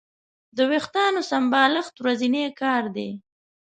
[0.57, 3.09] د وېښتیانو سمبالښت ورځنی کار دی.